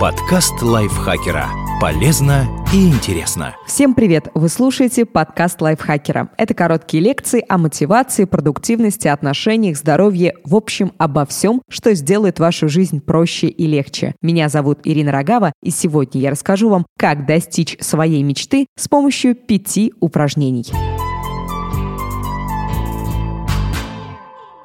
[0.00, 1.50] Подкаст лайфхакера.
[1.78, 3.54] Полезно и интересно.
[3.66, 4.28] Всем привет!
[4.32, 6.30] Вы слушаете подкаст лайфхакера.
[6.38, 12.66] Это короткие лекции о мотивации, продуктивности, отношениях, здоровье, в общем, обо всем, что сделает вашу
[12.66, 14.14] жизнь проще и легче.
[14.22, 19.34] Меня зовут Ирина Рогава, и сегодня я расскажу вам, как достичь своей мечты с помощью
[19.34, 20.64] пяти упражнений.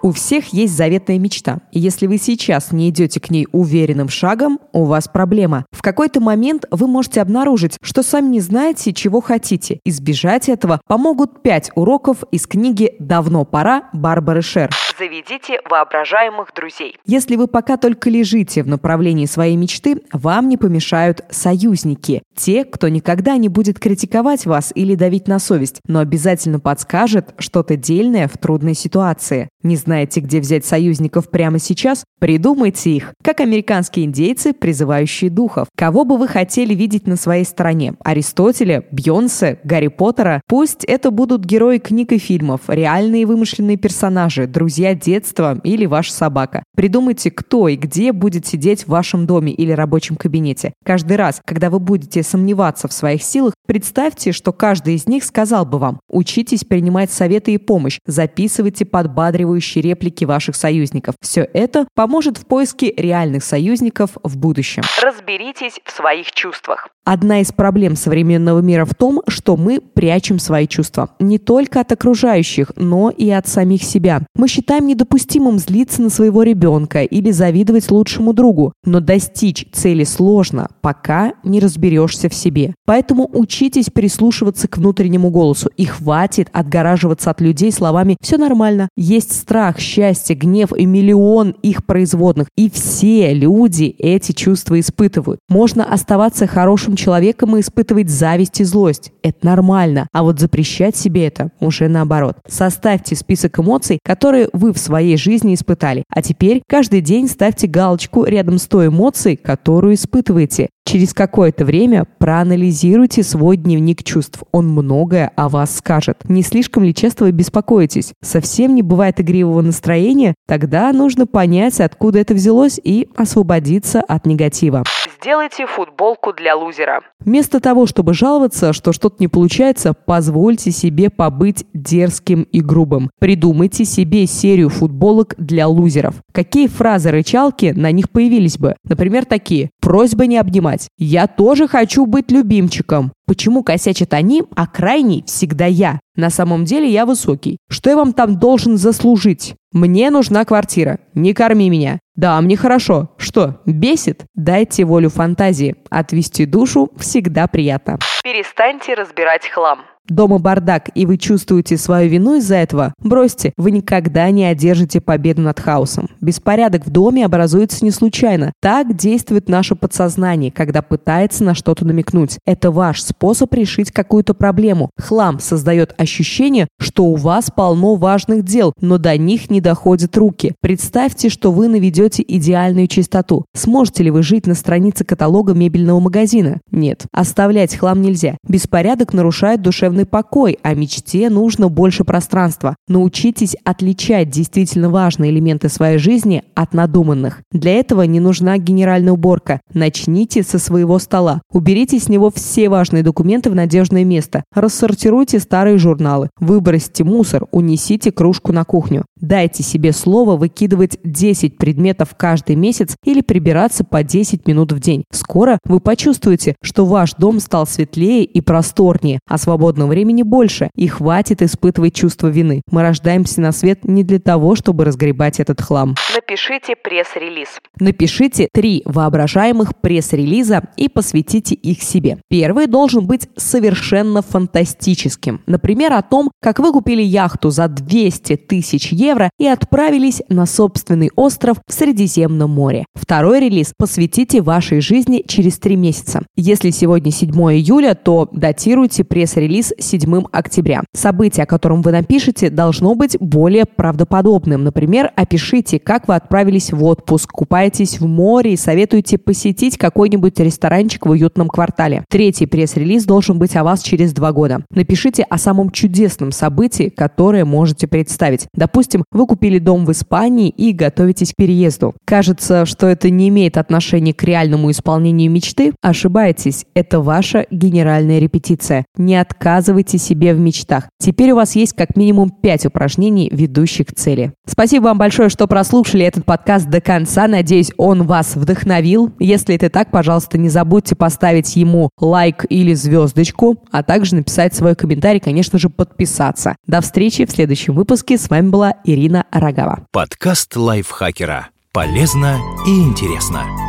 [0.06, 1.62] У всех есть заветная мечта.
[1.72, 5.66] И если вы сейчас не идете к ней уверенным шагом, у вас проблема.
[5.72, 9.80] В какой-то момент вы можете обнаружить, что сами не знаете, чего хотите.
[9.84, 14.70] Избежать этого помогут пять уроков из книги «Давно пора» Барбары Шер.
[15.00, 16.98] Заведите воображаемых друзей.
[17.08, 22.22] Если вы пока только лежите в направлении своей мечты, вам не помешают союзники.
[22.36, 27.76] Те, кто никогда не будет критиковать вас или давить на совесть, но обязательно подскажет что-то
[27.76, 29.50] дельное в трудной ситуации.
[29.64, 32.04] Не знаете, где взять союзников прямо сейчас?
[32.20, 35.70] Придумайте их, как американские индейцы, призывающие духов.
[35.78, 37.94] Кого бы вы хотели видеть на своей стороне?
[38.04, 40.42] Аристотеля, Бьонсе, Гарри Поттера?
[40.48, 46.64] Пусть это будут герои книг и фильмов, реальные вымышленные персонажи, друзья детства или ваша собака.
[46.76, 50.74] Придумайте, кто и где будет сидеть в вашем доме или рабочем кабинете.
[50.84, 55.66] Каждый раз, когда вы будете сомневаться в своих силах, представьте, что каждый из них сказал
[55.66, 61.16] бы вам «Учитесь принимать советы и помощь, записывайте подбадривающие реплики ваших союзников.
[61.22, 64.84] Все это поможет в поиске реальных союзников в будущем.
[65.02, 66.90] Разберитесь в своих чувствах.
[67.06, 71.12] Одна из проблем современного мира в том, что мы прячем свои чувства.
[71.20, 74.24] Не только от окружающих, но и от самих себя.
[74.36, 78.74] Мы считаем недопустимым злиться на своего ребенка или завидовать лучшему другу.
[78.84, 82.74] Но достичь цели сложно, пока не разберешься в себе.
[82.86, 85.70] Поэтому учитесь прислушиваться к внутреннему голосу.
[85.78, 88.90] И хватит отгораживаться от людей словами «все нормально».
[88.98, 92.48] Есть страх, счастье, гнев и миллион их производных.
[92.56, 95.40] И все люди эти чувства испытывают.
[95.50, 99.12] Можно оставаться хорошим человеком и испытывать зависть и злость.
[99.24, 100.08] Это нормально.
[100.12, 102.38] А вот запрещать себе это уже наоборот.
[102.48, 106.04] Составьте список эмоций, которые вы в своей жизни испытали.
[106.10, 110.70] А теперь каждый день ставьте галочку рядом с той эмоцией, которую испытываете.
[110.88, 114.44] Через какое-то время проанализируйте свой дневник чувств.
[114.52, 116.18] Он многое о вас скажет.
[116.30, 118.14] Не слишком ли часто вы беспокоитесь?
[118.22, 120.36] Совсем не бывает игривого настроения?
[120.48, 124.84] Тогда нужно понять, откуда это взялось и освободиться от негатива.
[125.26, 127.02] Сделайте футболку для лузера.
[127.20, 133.10] Вместо того, чтобы жаловаться, что что-то не получается, позвольте себе побыть дерзким и грубым.
[133.18, 136.14] Придумайте себе серию футболок для лузеров.
[136.32, 138.76] Какие фразы-рычалки на них появились бы?
[138.84, 139.72] Например, такие.
[139.82, 140.90] Просьба не обнимать.
[140.96, 143.12] Я тоже хочу быть любимчиком.
[143.28, 146.00] Почему косячат они, а крайний всегда я?
[146.16, 147.58] На самом деле я высокий.
[147.70, 149.56] Что я вам там должен заслужить?
[149.72, 151.00] Мне нужна квартира.
[151.14, 152.00] Не корми меня.
[152.16, 153.10] Да, мне хорошо.
[153.18, 154.26] Что, бесит?
[154.36, 155.76] Дайте волю фантазии.
[155.90, 158.00] Отвести душу всегда приятно.
[158.24, 159.80] Перестаньте разбирать хлам
[160.10, 165.42] дома бардак, и вы чувствуете свою вину из-за этого, бросьте, вы никогда не одержите победу
[165.42, 166.10] над хаосом.
[166.22, 168.54] Беспорядок в доме образуется не случайно.
[168.62, 172.38] Так действует наше подсознание, когда пытается на что-то намекнуть.
[172.46, 174.90] Это ваш способ решить какую-то проблему.
[174.98, 180.54] Хлам создает ощущение, что у вас полно важных дел, но до них не доходят руки.
[180.62, 183.46] Представьте, что вы наведете идеальную чистоту.
[183.54, 186.62] Сможете ли вы жить на странице каталога мебельного магазина?
[186.72, 187.06] Нет.
[187.12, 188.38] Оставлять хлам нельзя.
[188.48, 192.76] Беспорядок нарушает душевный душевный покой, а мечте нужно больше пространства.
[192.88, 197.42] Научитесь отличать действительно важные элементы своей жизни от надуманных.
[197.52, 199.62] Для этого не нужна генеральная уборка.
[199.74, 201.42] Начните со своего стола.
[201.52, 204.44] Уберите с него все важные документы в надежное место.
[204.54, 206.30] Рассортируйте старые журналы.
[206.40, 209.06] Выбросьте мусор, унесите кружку на кухню.
[209.20, 215.04] Дайте себе слово выкидывать 10 предметов каждый месяц или прибираться по 10 минут в день.
[215.12, 220.70] Скоро вы почувствуете, что ваш дом стал светлее и просторнее, а свободного свободного времени больше,
[220.76, 222.62] и хватит испытывать чувство вины.
[222.72, 225.96] Мы рождаемся на свет не для того, чтобы разгребать этот хлам.
[226.14, 227.60] Напишите пресс-релиз.
[227.80, 232.18] Напишите три воображаемых пресс-релиза и посвятите их себе.
[232.30, 235.42] Первый должен быть совершенно фантастическим.
[235.48, 241.12] Например, о том, как вы купили яхту за 200 тысяч евро и отправились на собственный
[241.16, 242.86] остров в Средиземном море.
[242.96, 246.24] Второй релиз посвятите вашей жизни через три месяца.
[246.36, 250.84] Если Если сегодня 7 июля, то датируйте пресс-релиз 7 октября.
[250.94, 254.64] Событие, о котором вы напишете, должно быть более правдоподобным.
[254.64, 261.06] Например, опишите, как вы отправились в отпуск, купаетесь в море и советуете посетить какой-нибудь ресторанчик
[261.06, 262.04] в уютном квартале.
[262.10, 264.64] Третий пресс-релиз должен быть о вас через два года.
[264.70, 268.48] Напишите о самом чудесном событии, которое можете представить.
[268.54, 271.96] Допустим, вы купили дом в Испании и готовитесь к переезду.
[272.06, 275.74] Кажется, что это не имеет отношения к реальному исполнению мечты?
[275.82, 278.86] Ошибаетесь, это ваша генеральная репетиция.
[278.98, 279.16] Не
[279.66, 280.86] отказывайте себе в мечтах.
[281.00, 284.32] Теперь у вас есть как минимум 5 упражнений, ведущих к цели.
[284.48, 287.28] Спасибо вам большое, что прослушали этот подкаст до конца.
[287.28, 289.12] Надеюсь, он вас вдохновил.
[289.20, 294.76] Если это так, пожалуйста, не забудьте поставить ему лайк или звездочку, а также написать свой
[294.76, 296.56] комментарий, конечно же, подписаться.
[296.68, 298.20] До встречи в следующем выпуске.
[298.20, 299.88] С вами была Ирина Рогава.
[299.92, 301.50] Подкаст лайфхакера.
[301.74, 303.65] Полезно и интересно.